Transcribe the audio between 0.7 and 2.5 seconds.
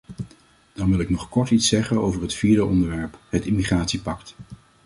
Dan wil ik nog kort iets zeggen over het